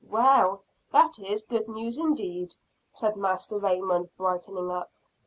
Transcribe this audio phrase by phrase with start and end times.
[0.09, 2.55] "Well, that is good news indeed,"
[2.91, 4.89] said Master Raymond brightening up.